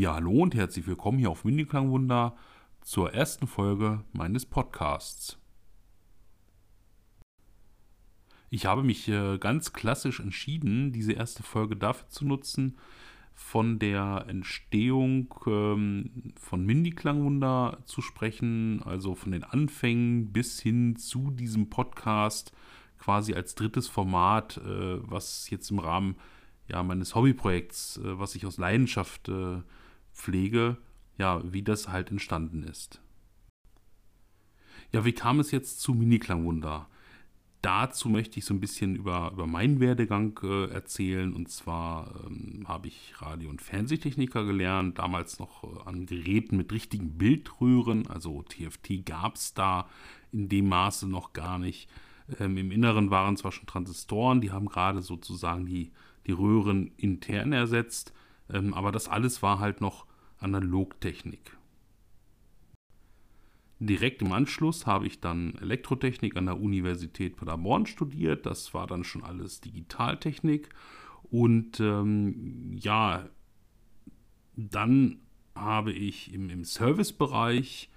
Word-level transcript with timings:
Ja, 0.00 0.14
hallo 0.14 0.30
und 0.30 0.54
herzlich 0.54 0.86
willkommen 0.86 1.18
hier 1.18 1.28
auf 1.28 1.44
Mini-Klangwunder 1.44 2.34
zur 2.80 3.12
ersten 3.12 3.46
Folge 3.46 4.02
meines 4.14 4.46
Podcasts. 4.46 5.38
Ich 8.48 8.64
habe 8.64 8.82
mich 8.82 9.08
äh, 9.08 9.36
ganz 9.36 9.74
klassisch 9.74 10.18
entschieden, 10.18 10.90
diese 10.92 11.12
erste 11.12 11.42
Folge 11.42 11.76
dafür 11.76 12.08
zu 12.08 12.24
nutzen, 12.24 12.78
von 13.34 13.78
der 13.78 14.24
Entstehung 14.26 15.34
ähm, 15.46 16.32
von 16.34 16.64
Mini-Klangwunder 16.64 17.80
zu 17.84 18.00
sprechen, 18.00 18.82
also 18.82 19.14
von 19.14 19.32
den 19.32 19.44
Anfängen 19.44 20.32
bis 20.32 20.60
hin 20.62 20.96
zu 20.96 21.30
diesem 21.30 21.68
Podcast, 21.68 22.54
quasi 22.98 23.34
als 23.34 23.54
drittes 23.54 23.86
Format, 23.86 24.56
äh, 24.56 25.10
was 25.10 25.50
jetzt 25.50 25.70
im 25.70 25.78
Rahmen 25.78 26.16
ja, 26.68 26.82
meines 26.82 27.14
Hobbyprojekts, 27.14 27.98
äh, 27.98 28.18
was 28.18 28.34
ich 28.34 28.46
aus 28.46 28.56
Leidenschaft 28.56 29.28
äh, 29.28 29.58
pflege, 30.20 30.76
ja, 31.18 31.42
wie 31.52 31.62
das 31.62 31.88
halt 31.88 32.10
entstanden 32.10 32.62
ist. 32.62 33.00
Ja, 34.92 35.04
wie 35.04 35.12
kam 35.12 35.40
es 35.40 35.50
jetzt 35.50 35.80
zu 35.80 35.94
Mini-Klangwunder? 35.94 36.88
Dazu 37.62 38.08
möchte 38.08 38.38
ich 38.38 38.46
so 38.46 38.54
ein 38.54 38.60
bisschen 38.60 38.96
über, 38.96 39.30
über 39.32 39.46
meinen 39.46 39.80
Werdegang 39.80 40.38
äh, 40.42 40.70
erzählen. 40.70 41.34
Und 41.34 41.50
zwar 41.50 42.14
ähm, 42.26 42.64
habe 42.66 42.88
ich 42.88 43.12
Radio- 43.20 43.50
und 43.50 43.60
Fernsehtechniker 43.60 44.44
gelernt, 44.44 44.98
damals 44.98 45.38
noch 45.38 45.64
äh, 45.64 45.88
an 45.88 46.06
Geräten 46.06 46.56
mit 46.56 46.72
richtigen 46.72 47.18
Bildröhren. 47.18 48.06
Also 48.06 48.42
TFT 48.42 49.04
gab 49.04 49.36
es 49.36 49.52
da 49.52 49.88
in 50.32 50.48
dem 50.48 50.68
Maße 50.68 51.06
noch 51.06 51.34
gar 51.34 51.58
nicht. 51.58 51.90
Ähm, 52.38 52.56
Im 52.56 52.70
Inneren 52.70 53.10
waren 53.10 53.36
zwar 53.36 53.52
schon 53.52 53.66
Transistoren, 53.66 54.40
die 54.40 54.52
haben 54.52 54.66
gerade 54.66 55.02
sozusagen 55.02 55.66
die, 55.66 55.92
die 56.26 56.32
Röhren 56.32 56.92
intern 56.96 57.52
ersetzt. 57.52 58.14
Ähm, 58.50 58.72
aber 58.72 58.90
das 58.90 59.06
alles 59.06 59.42
war 59.42 59.58
halt 59.58 59.82
noch 59.82 60.06
Analogtechnik. 60.40 61.56
Direkt 63.78 64.20
im 64.20 64.32
Anschluss 64.32 64.86
habe 64.86 65.06
ich 65.06 65.20
dann 65.20 65.54
Elektrotechnik 65.54 66.36
an 66.36 66.46
der 66.46 66.60
Universität 66.60 67.36
Paderborn 67.36 67.86
studiert. 67.86 68.44
Das 68.44 68.74
war 68.74 68.86
dann 68.86 69.04
schon 69.04 69.24
alles 69.24 69.62
Digitaltechnik. 69.62 70.68
Und 71.30 71.80
ähm, 71.80 72.76
ja, 72.78 73.26
dann 74.54 75.20
habe 75.54 75.92
ich 75.92 76.34
im, 76.34 76.50
im 76.50 76.64
Servicebereich 76.64 77.88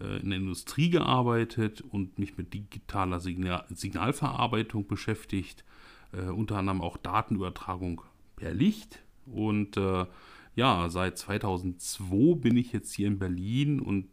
äh, 0.00 0.20
in 0.20 0.30
der 0.30 0.38
Industrie 0.38 0.90
gearbeitet 0.90 1.80
und 1.80 2.20
mich 2.20 2.36
mit 2.36 2.54
digitaler 2.54 3.18
Signal 3.18 3.64
Signalverarbeitung 3.68 4.86
beschäftigt. 4.86 5.64
Äh, 6.12 6.30
unter 6.30 6.58
anderem 6.58 6.82
auch 6.82 6.96
Datenübertragung 6.96 8.02
per 8.36 8.54
Licht. 8.54 9.02
Und 9.26 9.76
äh, 9.76 10.06
ja, 10.54 10.88
seit 10.88 11.18
2002 11.18 12.36
bin 12.36 12.56
ich 12.56 12.72
jetzt 12.72 12.92
hier 12.92 13.06
in 13.06 13.18
Berlin 13.18 13.80
und 13.80 14.08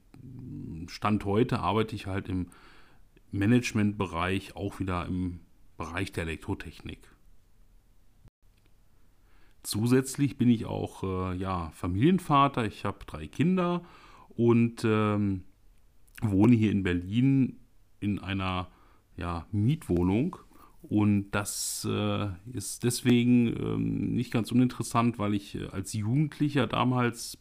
Stand 0.87 1.25
heute 1.25 1.59
arbeite 1.59 1.95
ich 1.95 2.07
halt 2.07 2.29
im 2.29 2.47
Managementbereich, 3.31 4.55
auch 4.55 4.79
wieder 4.79 5.05
im 5.05 5.41
Bereich 5.77 6.11
der 6.11 6.23
Elektrotechnik. 6.23 6.99
Zusätzlich 9.63 10.37
bin 10.37 10.49
ich 10.49 10.65
auch 10.65 11.03
äh, 11.03 11.35
ja, 11.35 11.69
Familienvater. 11.71 12.65
Ich 12.65 12.85
habe 12.85 13.05
drei 13.05 13.27
Kinder 13.27 13.83
und 14.29 14.83
ähm, 14.85 15.43
wohne 16.21 16.55
hier 16.55 16.71
in 16.71 16.83
Berlin 16.83 17.59
in 17.99 18.19
einer 18.19 18.69
ja, 19.17 19.45
Mietwohnung 19.51 20.37
und 20.81 21.31
das 21.31 21.85
äh, 21.89 22.27
ist 22.53 22.83
deswegen 22.83 23.47
ähm, 23.47 24.15
nicht 24.15 24.31
ganz 24.31 24.51
uninteressant, 24.51 25.19
weil 25.19 25.33
ich 25.33 25.55
äh, 25.55 25.67
als 25.67 25.93
Jugendlicher 25.93 26.67
damals 26.67 27.37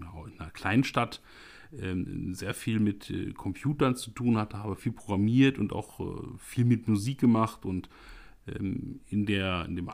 ja, 0.00 0.26
in 0.26 0.40
einer 0.40 0.50
Kleinstadt 0.50 1.22
äh, 1.72 1.94
sehr 2.32 2.54
viel 2.54 2.80
mit 2.80 3.10
äh, 3.10 3.32
Computern 3.32 3.94
zu 3.94 4.10
tun 4.10 4.38
hatte, 4.38 4.58
habe 4.58 4.76
viel 4.76 4.92
programmiert 4.92 5.58
und 5.58 5.72
auch 5.72 6.00
äh, 6.00 6.04
viel 6.38 6.64
mit 6.64 6.88
Musik 6.88 7.20
gemacht. 7.20 7.64
Und 7.64 7.88
ähm, 8.48 9.00
in, 9.08 9.26
der, 9.26 9.64
in 9.66 9.76
dem 9.76 9.90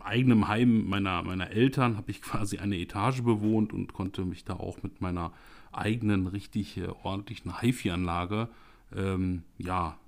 eigenen 0.00 0.48
Heim 0.48 0.88
meiner, 0.88 1.22
meiner 1.22 1.50
Eltern 1.50 1.96
habe 1.96 2.10
ich 2.10 2.22
quasi 2.22 2.58
eine 2.58 2.76
Etage 2.78 3.22
bewohnt 3.22 3.72
und 3.72 3.92
konnte 3.92 4.24
mich 4.24 4.44
da 4.44 4.54
auch 4.54 4.82
mit 4.82 5.00
meiner 5.00 5.32
eigenen 5.70 6.26
richtig 6.26 6.76
äh, 6.76 6.88
ordentlichen 7.04 7.60
HiFi-Anlage 7.60 8.48
ähm, 8.96 9.42
ja, 9.58 9.98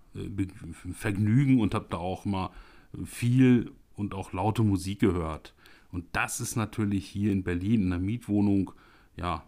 Vergnügen 0.93 1.61
und 1.61 1.75
habe 1.75 1.87
da 1.91 1.99
auch 1.99 2.25
mal 2.25 2.51
viel 3.05 3.71
und 3.95 4.15
auch 4.15 4.33
laute 4.33 4.63
Musik 4.63 5.01
gehört. 5.01 5.55
Und 5.93 6.07
das 6.13 6.41
ist 6.41 6.57
natürlich 6.57 7.07
hier 7.07 7.33
in 7.33 7.43
Berlin 7.43 7.83
in 7.83 7.91
der 7.91 7.99
Mietwohnung 7.99 8.73
ja 9.17 9.45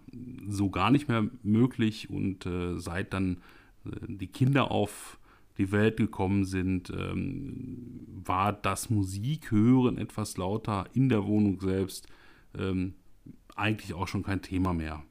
so 0.48 0.70
gar 0.70 0.90
nicht 0.90 1.08
mehr 1.08 1.28
möglich. 1.42 2.10
Und 2.10 2.46
äh, 2.46 2.78
seit 2.78 3.12
dann 3.12 3.38
äh, 3.84 3.90
die 4.06 4.26
Kinder 4.26 4.70
auf 4.70 5.18
die 5.58 5.70
Welt 5.72 5.96
gekommen 5.96 6.44
sind, 6.44 6.90
ähm, 6.90 8.06
war 8.24 8.52
das 8.52 8.90
Musikhören 8.90 9.98
etwas 9.98 10.36
lauter 10.36 10.86
in 10.94 11.08
der 11.08 11.26
Wohnung 11.26 11.60
selbst 11.60 12.08
ähm, 12.58 12.94
eigentlich 13.54 13.94
auch 13.94 14.08
schon 14.08 14.22
kein 14.22 14.42
Thema 14.42 14.72
mehr. 14.72 15.02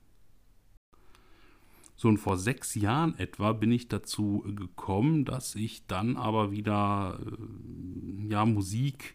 So 2.01 2.07
und 2.07 2.17
vor 2.17 2.35
sechs 2.35 2.73
Jahren 2.73 3.13
etwa 3.19 3.53
bin 3.53 3.71
ich 3.71 3.87
dazu 3.87 4.43
gekommen, 4.55 5.23
dass 5.23 5.53
ich 5.53 5.85
dann 5.85 6.17
aber 6.17 6.51
wieder 6.51 7.19
äh, 7.23 8.31
ja, 8.31 8.43
Musik 8.43 9.13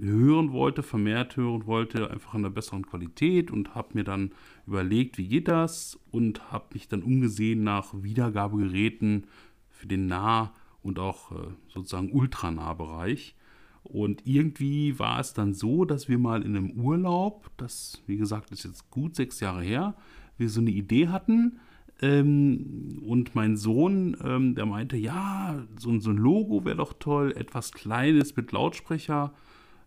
hören 0.00 0.52
wollte, 0.52 0.84
vermehrt 0.84 1.36
hören 1.36 1.66
wollte, 1.66 2.08
einfach 2.08 2.34
in 2.34 2.42
einer 2.42 2.54
besseren 2.54 2.86
Qualität 2.86 3.50
und 3.50 3.74
habe 3.74 3.88
mir 3.94 4.04
dann 4.04 4.30
überlegt, 4.68 5.18
wie 5.18 5.26
geht 5.26 5.48
das 5.48 5.98
und 6.12 6.52
habe 6.52 6.66
mich 6.74 6.86
dann 6.86 7.02
umgesehen 7.02 7.64
nach 7.64 7.92
Wiedergabegeräten 7.92 9.26
für 9.68 9.88
den 9.88 10.06
Nah- 10.06 10.54
und 10.84 11.00
auch 11.00 11.32
äh, 11.32 11.48
sozusagen 11.74 12.12
Ultranahbereich. 12.12 13.34
Und 13.82 14.24
irgendwie 14.28 14.96
war 15.00 15.18
es 15.18 15.34
dann 15.34 15.54
so, 15.54 15.84
dass 15.84 16.08
wir 16.08 16.20
mal 16.20 16.42
in 16.42 16.56
einem 16.56 16.70
Urlaub, 16.70 17.50
das 17.56 18.00
wie 18.06 18.16
gesagt 18.16 18.52
ist 18.52 18.62
jetzt 18.62 18.88
gut 18.92 19.16
sechs 19.16 19.40
Jahre 19.40 19.64
her, 19.64 19.96
wir 20.38 20.48
so 20.48 20.60
eine 20.60 20.70
Idee 20.70 21.08
hatten, 21.08 21.58
ähm, 22.02 23.02
und 23.06 23.34
mein 23.34 23.56
Sohn, 23.56 24.16
ähm, 24.24 24.54
der 24.54 24.66
meinte, 24.66 24.96
ja, 24.96 25.62
so, 25.76 25.98
so 26.00 26.10
ein 26.10 26.16
Logo 26.16 26.64
wäre 26.64 26.76
doch 26.76 26.94
toll, 26.94 27.32
etwas 27.36 27.72
Kleines 27.72 28.36
mit 28.36 28.52
Lautsprecher. 28.52 29.34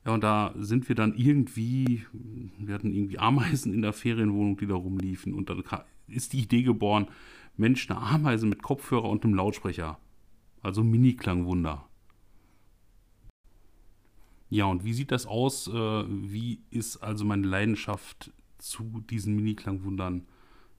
Ja, 0.05 0.13
und 0.13 0.23
da 0.23 0.53
sind 0.57 0.89
wir 0.89 0.95
dann 0.95 1.15
irgendwie, 1.15 2.05
wir 2.59 2.75
hatten 2.75 2.93
irgendwie 2.93 3.19
Ameisen 3.19 3.73
in 3.73 3.81
der 3.81 3.93
Ferienwohnung, 3.93 4.57
die 4.57 4.67
da 4.67 4.75
rumliefen. 4.75 5.33
Und 5.33 5.49
dann 5.49 5.63
ist 6.07 6.33
die 6.33 6.41
Idee 6.41 6.63
geboren, 6.63 7.07
Mensch, 7.55 7.89
eine 7.89 7.99
Ameise 7.99 8.45
mit 8.45 8.61
Kopfhörer 8.61 9.09
und 9.09 9.23
einem 9.23 9.35
Lautsprecher. 9.35 9.97
Also 10.61 10.83
Mini-Klangwunder. 10.83 11.87
Ja, 14.49 14.65
und 14.65 14.83
wie 14.83 14.93
sieht 14.93 15.11
das 15.11 15.25
aus? 15.25 15.67
Äh, 15.67 15.73
wie 16.07 16.61
ist 16.69 16.97
also 16.97 17.25
meine 17.25 17.47
Leidenschaft 17.47 18.31
zu 18.59 19.03
diesen 19.09 19.35
Mini-Klangwundern 19.35 20.27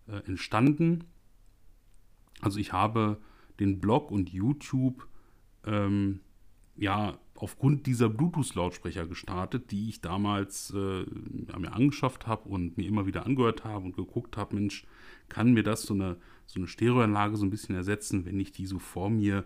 äh, 0.06 0.19
entstanden? 0.27 1.05
Also 2.44 2.59
ich 2.59 2.72
habe 2.72 3.16
den 3.59 3.81
Blog 3.81 4.10
und 4.10 4.28
YouTube 4.31 5.09
ähm, 5.65 6.21
ja 6.77 7.19
aufgrund 7.37 7.87
dieser 7.87 8.09
Bluetooth-Lautsprecher 8.09 9.06
gestartet, 9.06 9.71
die 9.71 9.88
ich 9.88 10.00
damals 10.00 10.71
äh, 10.71 11.04
mir 11.59 11.72
angeschafft 11.72 12.27
habe 12.27 12.49
und 12.49 12.77
mir 12.77 12.87
immer 12.87 13.06
wieder 13.06 13.27
angehört 13.27 13.65
habe 13.65 13.87
und 13.87 13.97
geguckt 13.97 14.37
habe, 14.37 14.54
Mensch, 14.56 14.87
kann 15.28 15.53
mir 15.53 15.62
das 15.62 15.83
so 15.83 15.94
eine, 15.94 16.16
so 16.47 16.60
eine 16.60 16.69
Stereoanlage 16.69 17.37
so 17.37 17.44
ein 17.44 17.50
bisschen 17.50 17.75
ersetzen, 17.75 18.27
wenn 18.27 18.38
ich 18.38 18.53
die 18.53 18.66
so 18.66 18.78
vor 18.78 19.10
mir 19.10 19.44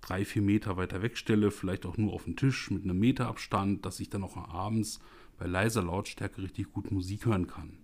drei, 0.00 0.24
vier 0.24 0.42
Meter 0.42 0.76
weiter 0.76 1.02
wegstelle, 1.02 1.50
vielleicht 1.50 1.86
auch 1.86 1.96
nur 1.96 2.14
auf 2.14 2.24
den 2.24 2.36
Tisch 2.36 2.70
mit 2.70 2.84
einem 2.84 2.98
Meter 2.98 3.28
Abstand, 3.28 3.86
dass 3.86 4.00
ich 4.00 4.08
dann 4.08 4.24
auch 4.24 4.36
abends 4.36 4.98
bei 5.38 5.46
leiser 5.46 5.82
Lautstärke 5.82 6.42
richtig 6.42 6.72
gut 6.72 6.90
Musik 6.90 7.26
hören 7.26 7.46
kann. 7.46 7.78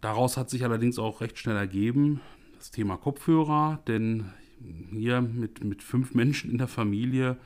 Daraus 0.00 0.36
hat 0.36 0.50
sich 0.50 0.64
allerdings 0.64 0.98
auch 0.98 1.20
recht 1.20 1.38
schnell 1.38 1.56
ergeben 1.56 2.20
das 2.56 2.70
Thema 2.70 2.96
Kopfhörer, 2.96 3.82
denn 3.86 4.30
hier 4.90 5.20
mit, 5.20 5.62
mit 5.62 5.82
fünf 5.82 6.14
Menschen 6.14 6.50
in 6.50 6.58
der 6.58 6.68
Familie, 6.68 7.36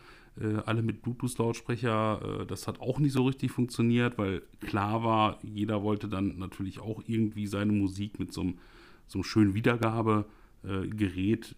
äh, 0.41 0.57
alle 0.65 0.83
mit 0.83 1.03
Bluetooth-Lautsprecher, 1.03 2.43
äh, 2.43 2.47
das 2.47 2.69
hat 2.69 2.81
auch 2.81 2.99
nicht 2.99 3.13
so 3.13 3.25
richtig 3.25 3.51
funktioniert, 3.51 4.19
weil 4.19 4.43
klar 4.61 5.03
war, 5.03 5.39
jeder 5.43 5.83
wollte 5.83 6.09
dann 6.09 6.39
natürlich 6.39 6.81
auch 6.81 7.03
irgendwie 7.07 7.47
seine 7.47 7.73
Musik 7.73 8.19
mit 8.19 8.33
so 8.33 8.43
einem, 8.43 8.59
so 9.07 9.19
einem 9.19 9.25
schönen 9.25 9.55
Wiedergabegerät 9.55 10.65
äh, 10.65 11.55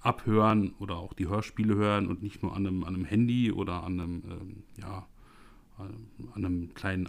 abhören 0.00 0.74
oder 0.78 0.96
auch 0.96 1.12
die 1.12 1.28
Hörspiele 1.28 1.74
hören 1.74 2.08
und 2.08 2.22
nicht 2.22 2.42
nur 2.42 2.56
an 2.56 2.66
einem, 2.66 2.84
an 2.84 2.94
einem 2.94 3.04
Handy 3.04 3.52
oder 3.52 3.84
an 3.84 4.00
einem, 4.00 4.22
ähm, 4.30 4.62
ja, 4.80 5.06
an 5.76 6.44
einem 6.44 6.72
kleinen 6.74 7.08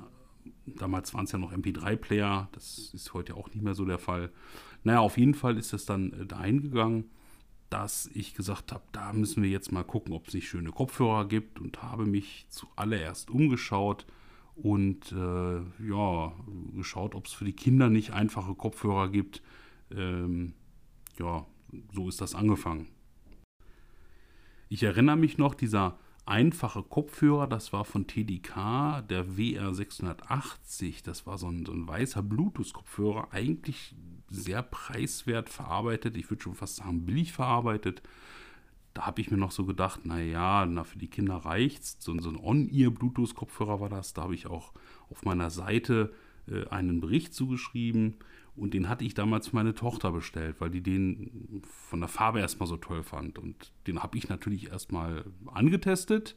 Damals 0.66 1.14
waren 1.14 1.26
es 1.26 1.32
ja 1.32 1.40
noch 1.40 1.54
MP3-Player, 1.54 2.50
das 2.52 2.92
ist 2.94 3.14
heute 3.14 3.36
auch 3.36 3.50
nicht 3.50 3.64
mehr 3.64 3.76
so 3.76 3.86
der 3.86 4.00
Fall. 4.00 4.32
Naja, 4.84 5.00
auf 5.00 5.18
jeden 5.18 5.34
Fall 5.34 5.58
ist 5.58 5.74
es 5.74 5.86
dann 5.86 6.14
äh, 6.14 6.26
dahin 6.26 6.62
gegangen, 6.62 7.10
dass 7.70 8.10
ich 8.14 8.36
gesagt 8.36 8.72
habe, 8.72 8.84
da 8.92 9.12
müssen 9.14 9.44
wir 9.44 9.50
jetzt 9.50 9.72
mal 9.72 9.84
gucken, 9.84 10.14
ob 10.14 10.28
es 10.28 10.34
nicht 10.34 10.48
schöne 10.48 10.72
Kopfhörer 10.72 11.28
gibt 11.28 11.60
und 11.60 11.82
habe 11.82 12.06
mich 12.06 12.46
zuallererst 12.50 13.30
umgeschaut 13.30 14.06
und 14.56 15.12
äh, 15.12 15.58
ja, 15.88 16.34
geschaut, 16.74 17.16
ob 17.16 17.26
es 17.26 17.34
für 17.34 17.46
die 17.46 17.54
Kinder 17.54 17.90
nicht 17.90 18.12
einfache 18.12 18.56
Kopfhörer 18.56 19.10
gibt. 19.10 19.42
Ähm, 19.92 20.54
ja, 21.20 21.46
so 21.94 22.08
ist 22.08 22.22
das 22.22 22.36
angefangen. 22.36 22.88
Ich 24.70 24.84
erinnere 24.84 25.18
mich 25.18 25.38
noch, 25.38 25.56
dieser 25.56 25.98
einfache 26.26 26.84
Kopfhörer, 26.84 27.48
das 27.48 27.72
war 27.74 27.86
von 27.86 28.08
TDK, 28.08 29.04
der 29.08 29.26
WR680. 29.26 31.04
Das 31.04 31.28
war 31.28 31.38
so 31.38 31.48
ein, 31.48 31.66
so 31.66 31.72
ein 31.72 31.88
weißer 31.88 32.24
Bluetooth-Kopfhörer, 32.24 33.30
eigentlich 33.32 33.96
sehr 34.30 34.64
preiswert 34.64 35.50
verarbeitet. 35.50 36.18
Ich 36.18 36.30
würde 36.30 36.44
schon 36.44 36.56
fast 36.56 36.78
sagen, 36.78 37.06
billig 37.06 37.32
verarbeitet. 37.32 38.02
Da 38.94 39.06
habe 39.06 39.22
ich 39.22 39.30
mir 39.30 39.38
noch 39.38 39.52
so 39.52 39.66
gedacht, 39.66 40.06
naja, 40.06 40.66
na, 40.66 40.84
für 40.84 40.98
die 40.98 41.10
Kinder 41.10 41.36
reicht's. 41.36 41.98
So, 42.00 42.18
so 42.20 42.30
ein 42.30 42.38
On-Ear-Bluetooth-Kopfhörer 42.38 43.80
war 43.80 43.90
das. 43.90 44.14
Da 44.14 44.24
habe 44.24 44.36
ich 44.36 44.48
auch 44.48 44.74
auf 45.10 45.24
meiner 45.26 45.50
Seite 45.50 46.14
äh, 46.48 46.66
einen 46.70 47.02
Bericht 47.02 47.34
zugeschrieben. 47.34 48.16
Und 48.56 48.74
den 48.74 48.88
hatte 48.88 49.04
ich 49.04 49.14
damals 49.14 49.50
für 49.50 49.56
meine 49.56 49.76
Tochter 49.76 50.12
bestellt, 50.12 50.58
weil 50.60 50.70
die 50.70 50.82
den 50.82 51.62
von 51.64 52.00
der 52.00 52.08
Farbe 52.08 52.40
erstmal 52.40 52.68
so 52.68 52.78
toll 52.78 53.04
fand. 53.04 53.38
Und 53.38 53.74
den 53.88 54.02
habe 54.02 54.18
ich 54.18 54.30
natürlich 54.30 54.70
erstmal 54.70 55.26
angetestet. 55.46 56.36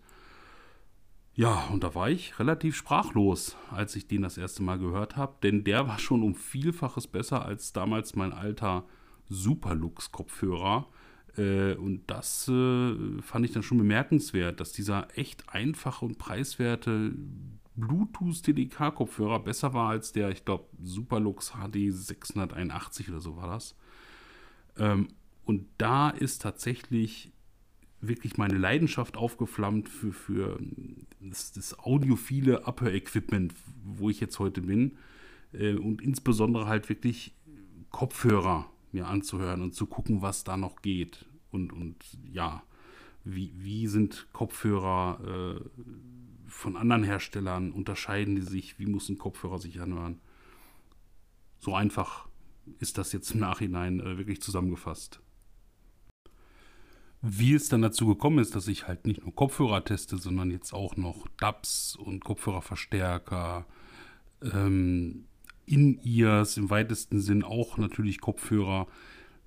Ja, 1.34 1.68
und 1.72 1.84
da 1.84 1.94
war 1.94 2.10
ich 2.10 2.40
relativ 2.40 2.74
sprachlos, 2.74 3.56
als 3.70 3.94
ich 3.94 4.08
den 4.08 4.22
das 4.22 4.36
erste 4.36 4.64
Mal 4.64 4.80
gehört 4.80 5.16
habe, 5.16 5.36
denn 5.44 5.62
der 5.62 5.86
war 5.86 6.00
schon 6.00 6.24
um 6.24 6.34
Vielfaches 6.34 7.06
besser 7.06 7.44
als 7.44 7.72
damals 7.72 8.16
mein 8.16 8.32
alter 8.32 8.84
Superlux-Kopfhörer. 9.28 10.88
Äh, 11.36 11.74
und 11.74 12.10
das 12.10 12.48
äh, 12.48 13.22
fand 13.22 13.44
ich 13.44 13.52
dann 13.52 13.62
schon 13.62 13.78
bemerkenswert, 13.78 14.58
dass 14.58 14.72
dieser 14.72 15.16
echt 15.16 15.48
einfache 15.48 16.04
und 16.04 16.18
preiswerte 16.18 17.12
Bluetooth 17.78 18.42
TDK-Kopfhörer 18.42 19.40
besser 19.40 19.72
war 19.72 19.90
als 19.90 20.12
der, 20.12 20.30
ich 20.30 20.44
glaube, 20.44 20.66
Superlux 20.82 21.52
HD 21.52 21.92
681 21.92 23.08
oder 23.08 23.20
so 23.20 23.36
war 23.36 23.48
das. 23.48 23.76
Ähm, 24.76 25.08
und 25.44 25.66
da 25.78 26.10
ist 26.10 26.42
tatsächlich 26.42 27.32
wirklich 28.00 28.36
meine 28.36 28.58
Leidenschaft 28.58 29.16
aufgeflammt 29.16 29.88
für, 29.88 30.12
für 30.12 30.58
das, 31.20 31.52
das 31.52 31.78
audiophile 31.78 32.66
Upper-Equipment, 32.66 33.54
wo 33.84 34.10
ich 34.10 34.20
jetzt 34.20 34.38
heute 34.38 34.60
bin. 34.60 34.96
Äh, 35.52 35.74
und 35.74 36.02
insbesondere 36.02 36.66
halt 36.66 36.88
wirklich 36.88 37.34
Kopfhörer 37.90 38.70
mir 38.92 39.06
anzuhören 39.06 39.62
und 39.62 39.74
zu 39.74 39.86
gucken, 39.86 40.22
was 40.22 40.44
da 40.44 40.56
noch 40.56 40.82
geht. 40.82 41.26
Und, 41.50 41.72
und 41.72 41.96
ja, 42.30 42.62
wie, 43.24 43.52
wie 43.56 43.86
sind 43.86 44.26
Kopfhörer 44.32 45.56
äh, 45.56 45.80
von 46.48 46.76
anderen 46.76 47.04
Herstellern? 47.04 47.72
Unterscheiden 47.72 48.36
die 48.36 48.42
sich? 48.42 48.78
Wie 48.78 48.86
muss 48.86 49.08
ein 49.08 49.18
Kopfhörer 49.18 49.58
sich 49.58 49.80
anhören? 49.80 50.20
So 51.60 51.74
einfach 51.74 52.28
ist 52.78 52.98
das 52.98 53.12
jetzt 53.12 53.30
im 53.32 53.40
Nachhinein 53.40 54.00
äh, 54.00 54.18
wirklich 54.18 54.40
zusammengefasst. 54.42 55.20
Wie 57.20 57.54
es 57.54 57.68
dann 57.68 57.82
dazu 57.82 58.06
gekommen 58.06 58.38
ist, 58.38 58.54
dass 58.54 58.68
ich 58.68 58.86
halt 58.86 59.06
nicht 59.06 59.22
nur 59.24 59.34
Kopfhörer 59.34 59.84
teste, 59.84 60.18
sondern 60.18 60.50
jetzt 60.52 60.72
auch 60.72 60.96
noch 60.96 61.26
DAPs 61.38 61.96
und 61.96 62.24
Kopfhörerverstärker, 62.24 63.66
ähm, 64.42 65.24
In-Ears 65.66 66.56
im 66.56 66.70
weitesten 66.70 67.20
Sinn 67.20 67.42
auch 67.42 67.76
natürlich 67.76 68.20
Kopfhörer. 68.20 68.86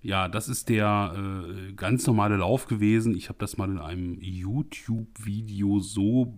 Ja, 0.02 0.28
das 0.28 0.50
ist 0.50 0.68
der 0.68 1.16
äh, 1.16 1.74
ganz 1.74 2.06
normale 2.08 2.36
Lauf 2.36 2.68
gewesen. 2.68 3.16
Ich 3.16 3.30
habe 3.30 3.40
das 3.40 3.58
mal 3.58 3.70
in 3.70 3.78
einem 3.78 4.18
YouTube-Video 4.20 5.80
so 5.80 6.34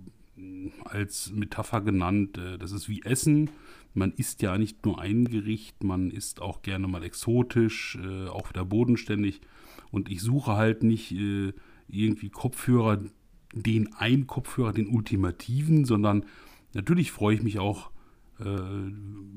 als 0.85 1.31
Metapher 1.31 1.81
genannt, 1.81 2.37
äh, 2.37 2.57
das 2.57 2.71
ist 2.71 2.89
wie 2.89 3.03
Essen. 3.03 3.49
Man 3.93 4.11
isst 4.11 4.41
ja 4.41 4.57
nicht 4.57 4.85
nur 4.85 4.99
ein 4.99 5.25
Gericht, 5.25 5.83
man 5.83 6.09
isst 6.09 6.41
auch 6.41 6.63
gerne 6.63 6.87
mal 6.87 7.03
exotisch, 7.03 7.97
äh, 8.03 8.27
auch 8.27 8.49
wieder 8.49 8.65
bodenständig. 8.65 9.41
Und 9.91 10.09
ich 10.09 10.21
suche 10.21 10.53
halt 10.53 10.83
nicht 10.83 11.11
äh, 11.11 11.53
irgendwie 11.87 12.29
Kopfhörer, 12.29 13.01
den 13.53 13.93
einen 13.93 14.25
Kopfhörer, 14.25 14.73
den 14.73 14.87
ultimativen, 14.87 15.85
sondern 15.85 16.25
natürlich 16.73 17.11
freue 17.11 17.35
ich 17.35 17.43
mich 17.43 17.59
auch, 17.59 17.91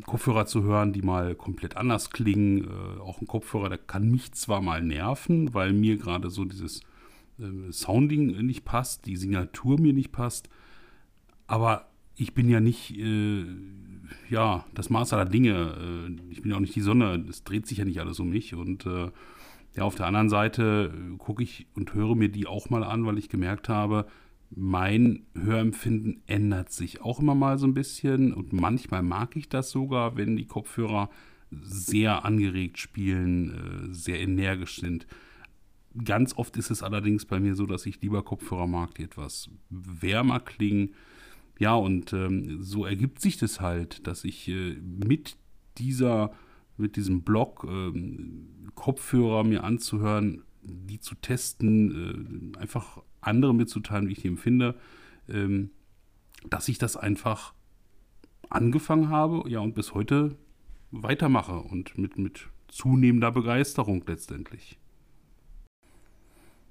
Kopfhörer 0.07 0.47
zu 0.47 0.63
hören, 0.63 0.95
die 0.95 1.03
mal 1.03 1.35
komplett 1.35 1.77
anders 1.77 2.11
klingen. 2.11 2.67
auch 2.99 3.21
ein 3.21 3.27
Kopfhörer, 3.27 3.69
der 3.69 3.79
kann 3.79 4.11
mich 4.11 4.33
zwar 4.33 4.63
mal 4.63 4.83
nerven, 4.83 5.53
weil 5.53 5.75
mir 5.75 5.99
gerade 5.99 6.31
so 6.31 6.47
dieses 6.47 6.81
Sounding 7.71 8.47
nicht 8.47 8.65
passt, 8.65 9.07
die 9.07 9.17
Signatur 9.17 9.79
mir 9.79 9.93
nicht 9.93 10.13
passt. 10.13 10.49
Aber 11.47 11.89
ich 12.17 12.35
bin 12.35 12.49
ja 12.49 12.61
nicht, 12.61 12.97
äh, 12.99 13.45
ja, 14.29 14.65
das 14.75 14.91
Maß 14.91 15.13
aller 15.13 15.27
Dinge. 15.27 16.09
Äh, 16.09 16.33
ich 16.33 16.43
bin 16.43 16.51
ja 16.51 16.57
auch 16.57 16.61
nicht 16.61 16.75
die 16.75 16.81
Sonne. 16.81 17.25
Es 17.29 17.45
dreht 17.45 17.67
sich 17.67 17.79
ja 17.79 17.85
nicht 17.85 18.01
alles 18.01 18.19
um 18.19 18.31
mich. 18.31 18.55
Und 18.55 18.87
äh, 18.87 19.11
ja, 19.75 19.83
auf 19.85 19.95
der 19.95 20.07
anderen 20.07 20.31
Seite 20.31 20.93
äh, 20.93 21.17
gucke 21.19 21.43
ich 21.43 21.67
und 21.75 21.95
höre 21.95 22.17
mir 22.17 22.31
die 22.31 22.47
auch 22.47 22.71
mal 22.71 22.83
an, 22.83 23.05
weil 23.07 23.19
ich 23.19 23.29
gemerkt 23.29 23.69
habe, 23.69 24.07
mein 24.51 25.27
Hörempfinden 25.35 26.23
ändert 26.27 26.71
sich 26.71 27.03
auch 27.03 27.21
immer 27.21 27.35
mal 27.35 27.59
so 27.59 27.67
ein 27.67 27.75
bisschen. 27.75 28.33
Und 28.33 28.53
manchmal 28.53 29.03
mag 29.03 29.37
ich 29.37 29.49
das 29.49 29.71
sogar, 29.71 30.17
wenn 30.17 30.37
die 30.37 30.47
Kopfhörer 30.47 31.11
sehr 31.51 32.25
angeregt 32.25 32.79
spielen, 32.79 33.91
äh, 33.91 33.95
sehr 33.95 34.21
energisch 34.21 34.81
sind. 34.81 35.07
Ganz 36.05 36.37
oft 36.37 36.57
ist 36.57 36.71
es 36.71 36.83
allerdings 36.83 37.25
bei 37.25 37.41
mir 37.41 37.55
so, 37.55 37.67
dass 37.67 37.87
ich 37.87 38.01
lieber 38.03 38.23
Kopfhörer 38.23 38.67
mag, 38.67 38.95
die 38.95 39.05
etwas 39.05 39.51
wärmer 39.71 40.41
klingen 40.41 40.95
ja, 41.59 41.75
und 41.75 42.13
ähm, 42.13 42.63
so 42.63 42.85
ergibt 42.85 43.21
sich 43.21 43.39
das 43.39 43.61
halt, 43.61 44.07
dass 44.07 44.25
ich 44.25 44.49
äh, 44.49 44.75
mit 44.75 45.37
dieser, 45.79 46.33
mit 46.77 46.97
diesem 46.97 47.23
Blog 47.23 47.67
äh, 47.69 47.93
Kopfhörer 48.75 49.45
mir 49.45 49.65
anzuhören, 49.65 50.43
die 50.63 51.01
zu 51.01 51.15
testen, 51.15 52.53
äh, 52.55 52.59
einfach 52.59 53.03
andere 53.21 53.55
mitzuteilen, 53.55 54.09
wie 54.09 54.13
ich 54.13 54.23
die 54.23 54.29
empfinde, 54.29 54.75
ähm, 55.29 55.71
dass 56.49 56.69
ich 56.69 56.79
das 56.79 56.97
einfach 56.97 57.55
angefangen 58.51 59.09
habe, 59.09 59.49
ja, 59.49 59.61
und 59.61 59.75
bis 59.75 59.95
heute 59.95 60.37
weitermache 60.91 61.57
und 61.57 61.97
mit, 61.99 62.19
mit 62.19 62.49
zunehmender 62.69 63.33
Begeisterung 63.33 64.05
letztendlich. 64.07 64.79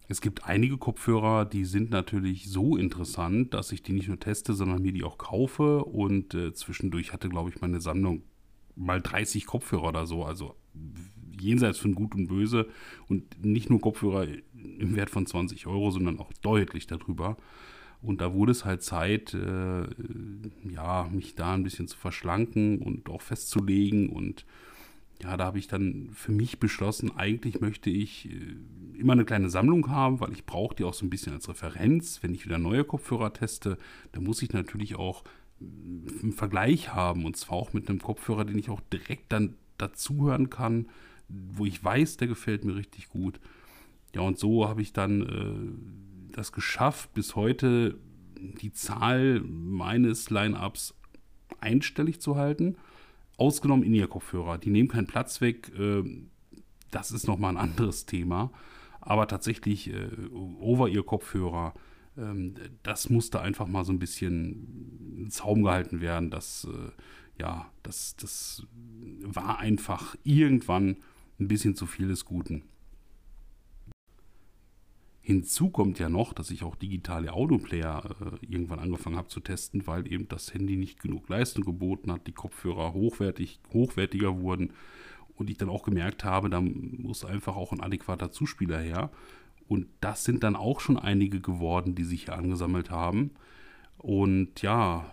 Es 0.07 0.21
gibt 0.21 0.45
einige 0.45 0.77
Kopfhörer, 0.77 1.45
die 1.45 1.65
sind 1.65 1.89
natürlich 1.89 2.49
so 2.49 2.77
interessant, 2.77 3.53
dass 3.53 3.71
ich 3.71 3.81
die 3.81 3.93
nicht 3.93 4.07
nur 4.07 4.19
teste, 4.19 4.53
sondern 4.53 4.81
mir 4.81 4.91
die 4.91 5.03
auch 5.03 5.17
kaufe. 5.17 5.83
Und 5.83 6.33
äh, 6.35 6.53
zwischendurch 6.53 7.11
hatte, 7.11 7.29
glaube 7.29 7.49
ich, 7.49 7.61
meine 7.61 7.81
Sammlung 7.81 8.23
mal 8.75 9.01
30 9.01 9.45
Kopfhörer 9.45 9.89
oder 9.89 10.05
so. 10.05 10.23
Also 10.23 10.55
jenseits 11.39 11.79
von 11.79 11.95
Gut 11.95 12.13
und 12.13 12.27
Böse. 12.27 12.67
Und 13.07 13.43
nicht 13.43 13.69
nur 13.69 13.81
Kopfhörer 13.81 14.27
im 14.53 14.95
Wert 14.95 15.09
von 15.09 15.25
20 15.25 15.65
Euro, 15.65 15.89
sondern 15.89 16.19
auch 16.19 16.31
deutlich 16.41 16.85
darüber. 16.85 17.37
Und 18.01 18.21
da 18.21 18.33
wurde 18.33 18.51
es 18.51 18.65
halt 18.65 18.83
Zeit, 18.83 19.33
äh, 19.33 19.87
ja, 20.69 21.09
mich 21.11 21.33
da 21.33 21.53
ein 21.53 21.63
bisschen 21.63 21.87
zu 21.87 21.97
verschlanken 21.97 22.79
und 22.79 23.09
auch 23.09 23.21
festzulegen 23.21 24.09
und 24.09 24.45
ja, 25.21 25.37
da 25.37 25.45
habe 25.45 25.59
ich 25.59 25.67
dann 25.67 26.09
für 26.13 26.31
mich 26.31 26.59
beschlossen, 26.59 27.15
eigentlich 27.15 27.61
möchte 27.61 27.89
ich 27.89 28.29
äh, 28.29 28.99
immer 28.99 29.13
eine 29.13 29.25
kleine 29.25 29.49
Sammlung 29.49 29.89
haben, 29.89 30.19
weil 30.19 30.33
ich 30.33 30.45
brauche 30.45 30.75
die 30.75 30.83
auch 30.83 30.93
so 30.93 31.05
ein 31.05 31.09
bisschen 31.09 31.33
als 31.33 31.47
Referenz. 31.47 32.21
Wenn 32.21 32.33
ich 32.33 32.45
wieder 32.45 32.57
neue 32.57 32.83
Kopfhörer 32.83 33.33
teste, 33.33 33.77
dann 34.11 34.23
muss 34.23 34.41
ich 34.41 34.53
natürlich 34.53 34.95
auch 34.95 35.23
äh, 35.61 35.65
einen 36.21 36.33
Vergleich 36.33 36.93
haben 36.93 37.25
und 37.25 37.37
zwar 37.37 37.57
auch 37.57 37.73
mit 37.73 37.89
einem 37.89 38.01
Kopfhörer, 38.01 38.45
den 38.45 38.57
ich 38.57 38.69
auch 38.69 38.81
direkt 38.81 39.31
dann 39.31 39.55
dazuhören 39.77 40.49
kann, 40.49 40.87
wo 41.27 41.65
ich 41.65 41.83
weiß, 41.83 42.17
der 42.17 42.27
gefällt 42.27 42.65
mir 42.65 42.75
richtig 42.75 43.09
gut. 43.09 43.39
Ja, 44.13 44.21
und 44.21 44.37
so 44.37 44.67
habe 44.67 44.81
ich 44.81 44.93
dann 44.93 45.21
äh, 45.21 46.33
das 46.33 46.51
geschafft, 46.51 47.13
bis 47.13 47.35
heute 47.35 47.97
die 48.37 48.71
Zahl 48.73 49.41
meines 49.41 50.29
Line-ups 50.29 50.93
einstellig 51.59 52.21
zu 52.21 52.35
halten. 52.35 52.77
Ausgenommen 53.37 53.83
In-Ear-Kopfhörer. 53.83 54.57
Die 54.57 54.69
nehmen 54.69 54.89
keinen 54.89 55.07
Platz 55.07 55.41
weg. 55.41 55.71
Ähm, 55.77 56.29
das 56.91 57.11
ist 57.11 57.27
nochmal 57.27 57.51
ein 57.51 57.57
anderes 57.57 58.05
Thema. 58.05 58.51
Aber 59.01 59.27
tatsächlich 59.27 59.93
äh, 59.93 60.09
Over-Ear-Kopfhörer, 60.31 61.73
ähm, 62.17 62.55
das 62.83 63.09
musste 63.09 63.41
einfach 63.41 63.67
mal 63.67 63.83
so 63.83 63.91
ein 63.93 63.99
bisschen 63.99 65.15
in 65.17 65.29
Zaum 65.29 65.63
gehalten 65.63 66.01
werden. 66.01 66.31
Das, 66.31 66.67
äh, 66.71 67.41
ja, 67.41 67.69
das, 67.83 68.15
das 68.15 68.65
war 69.21 69.59
einfach 69.59 70.15
irgendwann 70.23 70.97
ein 71.39 71.47
bisschen 71.47 71.75
zu 71.75 71.85
viel 71.85 72.07
des 72.07 72.25
Guten. 72.25 72.63
Hinzu 75.25 75.71
kommt 75.71 75.97
ja 75.97 76.07
noch, 76.07 76.33
dass 76.33 76.51
ich 76.51 76.63
auch 76.63 76.75
digitale 76.75 77.33
Audioplayer 77.33 78.15
äh, 78.21 78.45
irgendwann 78.45 78.77
angefangen 78.77 79.15
habe 79.15 79.27
zu 79.27 79.39
testen, 79.39 79.87
weil 79.87 80.11
eben 80.11 80.27
das 80.27 80.53
Handy 80.53 80.75
nicht 80.75 81.01
genug 81.01 81.27
Leistung 81.29 81.65
geboten 81.65 82.11
hat, 82.11 82.27
die 82.27 82.31
Kopfhörer 82.31 82.93
hochwertig, 82.93 83.59
hochwertiger 83.73 84.39
wurden 84.39 84.73
und 85.35 85.49
ich 85.49 85.57
dann 85.57 85.69
auch 85.69 85.81
gemerkt 85.81 86.23
habe, 86.23 86.51
da 86.51 86.61
muss 86.61 87.25
einfach 87.25 87.55
auch 87.55 87.71
ein 87.71 87.81
adäquater 87.81 88.29
Zuspieler 88.29 88.79
her. 88.79 89.09
Und 89.67 89.87
das 89.99 90.25
sind 90.25 90.43
dann 90.43 90.55
auch 90.55 90.79
schon 90.79 90.99
einige 90.99 91.41
geworden, 91.41 91.95
die 91.95 92.03
sich 92.03 92.25
hier 92.25 92.35
angesammelt 92.35 92.91
haben. 92.91 93.31
Und 93.97 94.61
ja, 94.61 95.11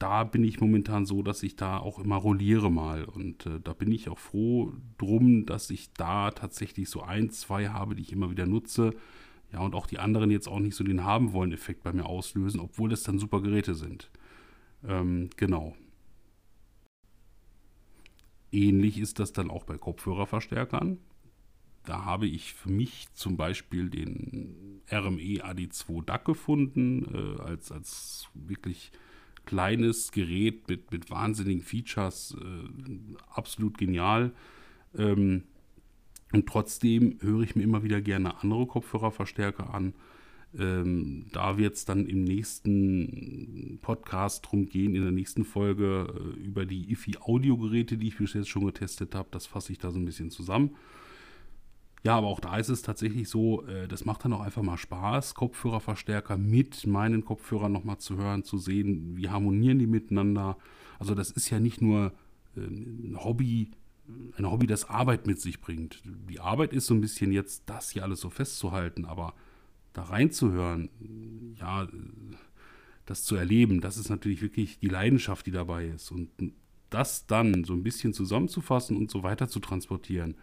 da 0.00 0.24
bin 0.24 0.42
ich 0.42 0.60
momentan 0.60 1.06
so, 1.06 1.22
dass 1.22 1.44
ich 1.44 1.54
da 1.54 1.78
auch 1.78 2.00
immer 2.00 2.16
rolliere 2.16 2.68
mal. 2.68 3.04
Und 3.04 3.46
äh, 3.46 3.60
da 3.62 3.74
bin 3.74 3.92
ich 3.92 4.08
auch 4.08 4.18
froh 4.18 4.72
drum, 4.98 5.46
dass 5.46 5.70
ich 5.70 5.92
da 5.92 6.32
tatsächlich 6.32 6.90
so 6.90 7.02
ein, 7.02 7.30
zwei 7.30 7.68
habe, 7.68 7.94
die 7.94 8.02
ich 8.02 8.12
immer 8.12 8.32
wieder 8.32 8.46
nutze. 8.46 8.90
Ja, 9.52 9.60
und 9.60 9.74
auch 9.74 9.86
die 9.86 9.98
anderen 9.98 10.30
jetzt 10.30 10.48
auch 10.48 10.58
nicht 10.58 10.74
so 10.74 10.84
den 10.84 11.04
haben 11.04 11.32
wollen 11.32 11.52
Effekt 11.52 11.82
bei 11.82 11.92
mir 11.92 12.06
auslösen, 12.06 12.60
obwohl 12.60 12.92
es 12.92 13.04
dann 13.04 13.18
super 13.18 13.40
Geräte 13.40 13.74
sind. 13.74 14.10
Ähm, 14.86 15.30
genau. 15.36 15.76
Ähnlich 18.52 18.98
ist 18.98 19.18
das 19.18 19.32
dann 19.32 19.50
auch 19.50 19.64
bei 19.64 19.78
Kopfhörerverstärkern. 19.78 20.98
Da 21.84 22.04
habe 22.04 22.26
ich 22.26 22.52
für 22.52 22.70
mich 22.70 23.06
zum 23.14 23.36
Beispiel 23.36 23.88
den 23.88 24.82
RME 24.90 25.44
AD2 25.44 26.04
DAC 26.04 26.24
gefunden, 26.24 27.06
äh, 27.14 27.40
als, 27.40 27.70
als 27.70 28.28
wirklich 28.34 28.90
kleines 29.44 30.10
Gerät 30.10 30.68
mit, 30.68 30.90
mit 30.90 31.10
wahnsinnigen 31.10 31.62
Features, 31.62 32.36
äh, 32.40 32.68
absolut 33.30 33.78
genial. 33.78 34.32
Ähm, 34.98 35.44
und 36.36 36.46
trotzdem 36.46 37.16
höre 37.22 37.40
ich 37.40 37.56
mir 37.56 37.62
immer 37.62 37.82
wieder 37.82 38.02
gerne 38.02 38.42
andere 38.42 38.66
Kopfhörerverstärker 38.66 39.72
an. 39.72 39.94
Ähm, 40.58 41.24
da 41.32 41.56
wird 41.56 41.76
es 41.76 41.86
dann 41.86 42.04
im 42.04 42.24
nächsten 42.24 43.78
Podcast 43.80 44.46
drum 44.46 44.68
gehen, 44.68 44.94
in 44.94 45.00
der 45.00 45.12
nächsten 45.12 45.46
Folge, 45.46 46.12
äh, 46.14 46.38
über 46.38 46.66
die 46.66 46.92
IFI-Audiogeräte, 46.92 47.96
die 47.96 48.08
ich 48.08 48.18
bis 48.18 48.34
jetzt 48.34 48.50
schon 48.50 48.66
getestet 48.66 49.14
habe. 49.14 49.28
Das 49.30 49.46
fasse 49.46 49.72
ich 49.72 49.78
da 49.78 49.90
so 49.90 49.98
ein 49.98 50.04
bisschen 50.04 50.30
zusammen. 50.30 50.76
Ja, 52.04 52.18
aber 52.18 52.26
auch 52.26 52.40
da 52.40 52.58
ist 52.58 52.68
es 52.68 52.82
tatsächlich 52.82 53.30
so, 53.30 53.64
äh, 53.64 53.88
das 53.88 54.04
macht 54.04 54.26
dann 54.26 54.34
auch 54.34 54.42
einfach 54.42 54.62
mal 54.62 54.76
Spaß, 54.76 55.34
Kopfhörerverstärker 55.36 56.36
mit 56.36 56.86
meinen 56.86 57.24
Kopfhörern 57.24 57.72
nochmal 57.72 57.96
zu 57.96 58.18
hören, 58.18 58.44
zu 58.44 58.58
sehen, 58.58 59.16
wie 59.16 59.30
harmonieren 59.30 59.78
die 59.78 59.86
miteinander. 59.86 60.58
Also 60.98 61.14
das 61.14 61.30
ist 61.30 61.48
ja 61.48 61.60
nicht 61.60 61.80
nur 61.80 62.12
äh, 62.56 62.60
ein 62.60 63.16
Hobby, 63.24 63.70
ein 64.36 64.50
Hobby, 64.50 64.66
das 64.66 64.88
Arbeit 64.88 65.26
mit 65.26 65.40
sich 65.40 65.60
bringt. 65.60 66.02
Die 66.04 66.40
Arbeit 66.40 66.72
ist 66.72 66.86
so 66.86 66.94
ein 66.94 67.00
bisschen 67.00 67.32
jetzt, 67.32 67.64
das 67.66 67.90
hier 67.90 68.02
alles 68.04 68.20
so 68.20 68.30
festzuhalten, 68.30 69.04
aber 69.04 69.34
da 69.92 70.02
reinzuhören, 70.02 70.90
ja, 71.58 71.88
das 73.06 73.24
zu 73.24 73.36
erleben, 73.36 73.80
das 73.80 73.96
ist 73.96 74.10
natürlich 74.10 74.42
wirklich 74.42 74.78
die 74.78 74.88
Leidenschaft, 74.88 75.46
die 75.46 75.52
dabei 75.52 75.86
ist. 75.86 76.10
Und 76.10 76.30
das 76.90 77.26
dann 77.26 77.64
so 77.64 77.72
ein 77.72 77.82
bisschen 77.82 78.12
zusammenzufassen 78.12 78.96
und 78.96 79.10
so 79.10 79.22
weiter 79.22 79.48
zu 79.48 79.60
transportieren, 79.60 80.36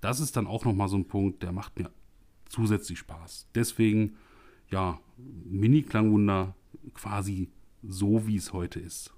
das 0.00 0.20
ist 0.20 0.36
dann 0.36 0.46
auch 0.46 0.64
nochmal 0.64 0.88
so 0.88 0.96
ein 0.96 1.06
Punkt, 1.06 1.42
der 1.42 1.52
macht 1.52 1.78
mir 1.78 1.90
zusätzlich 2.48 2.98
Spaß. 2.98 3.48
Deswegen, 3.54 4.16
ja, 4.70 5.00
Mini-Klangwunder 5.16 6.54
quasi 6.94 7.50
so, 7.82 8.26
wie 8.26 8.36
es 8.36 8.52
heute 8.52 8.80
ist. 8.80 9.12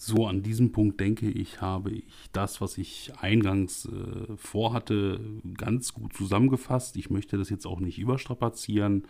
So, 0.00 0.28
an 0.28 0.44
diesem 0.44 0.70
Punkt 0.70 1.00
denke 1.00 1.28
ich, 1.28 1.60
habe 1.60 1.90
ich 1.90 2.30
das, 2.32 2.60
was 2.60 2.78
ich 2.78 3.10
eingangs 3.20 3.86
äh, 3.86 4.36
vorhatte, 4.36 5.18
ganz 5.56 5.92
gut 5.92 6.12
zusammengefasst. 6.12 6.96
Ich 6.96 7.10
möchte 7.10 7.36
das 7.36 7.50
jetzt 7.50 7.66
auch 7.66 7.80
nicht 7.80 7.98
überstrapazieren. 7.98 9.08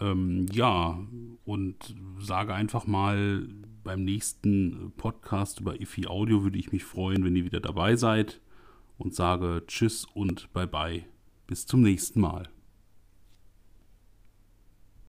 Ähm, 0.00 0.46
ja, 0.52 1.04
und 1.44 1.96
sage 2.20 2.54
einfach 2.54 2.86
mal, 2.86 3.48
beim 3.82 4.04
nächsten 4.04 4.92
Podcast 4.96 5.58
über 5.58 5.80
IFI 5.80 6.06
Audio 6.06 6.44
würde 6.44 6.60
ich 6.60 6.70
mich 6.70 6.84
freuen, 6.84 7.24
wenn 7.24 7.34
ihr 7.34 7.44
wieder 7.44 7.60
dabei 7.60 7.96
seid 7.96 8.40
und 8.98 9.16
sage 9.16 9.64
Tschüss 9.66 10.06
und 10.14 10.52
Bye 10.52 10.68
bye. 10.68 11.04
Bis 11.48 11.66
zum 11.66 11.82
nächsten 11.82 12.20
Mal. 12.20 12.53